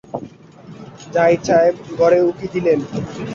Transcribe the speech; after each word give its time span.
জাহিদ 1.13 1.41
সাহেব 1.47 1.75
ঘরে 1.97 2.19
উঁকি 2.29 2.47
দিলেন। 2.53 2.79